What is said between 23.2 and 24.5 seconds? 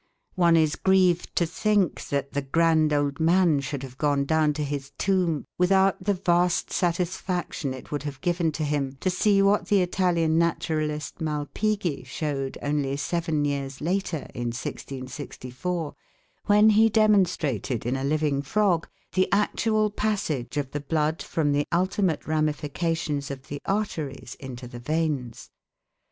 of the arteries